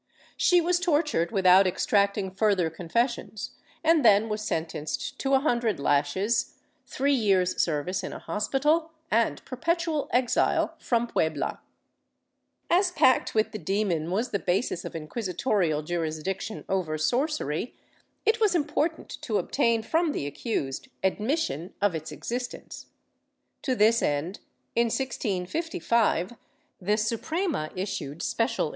[0.35, 3.51] She was tortured without extracting further confessions
[3.83, 6.55] and then was sentenced to a hundred lashes,
[6.87, 11.59] three years' service in a hospital and perpetual exile from Puebla.*
[12.67, 17.75] As pact with the demon was the basis of inquisitorial jurisdiction over sorcery,
[18.25, 22.87] it was important to obtain from the accused admission of its existence.
[23.61, 24.39] To this end,
[24.75, 26.31] in 1655,
[26.81, 28.69] the Suprema issued special